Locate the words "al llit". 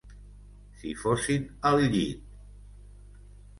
1.71-2.25